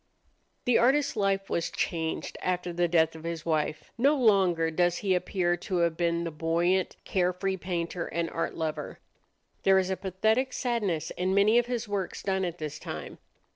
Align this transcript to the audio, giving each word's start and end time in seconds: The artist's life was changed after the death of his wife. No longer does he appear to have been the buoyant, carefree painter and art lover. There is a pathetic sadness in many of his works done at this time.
The 0.65 0.79
artist's 0.79 1.15
life 1.15 1.47
was 1.47 1.69
changed 1.69 2.35
after 2.41 2.73
the 2.73 2.87
death 2.87 3.15
of 3.15 3.23
his 3.23 3.45
wife. 3.45 3.91
No 3.99 4.15
longer 4.15 4.71
does 4.71 4.97
he 5.05 5.13
appear 5.13 5.55
to 5.57 5.75
have 5.77 5.95
been 5.95 6.23
the 6.23 6.31
buoyant, 6.31 6.95
carefree 7.05 7.57
painter 7.57 8.07
and 8.07 8.27
art 8.31 8.55
lover. 8.55 8.97
There 9.61 9.77
is 9.77 9.91
a 9.91 9.95
pathetic 9.97 10.53
sadness 10.53 11.11
in 11.11 11.35
many 11.35 11.59
of 11.59 11.67
his 11.67 11.87
works 11.87 12.23
done 12.23 12.45
at 12.45 12.57
this 12.57 12.79
time. 12.79 13.19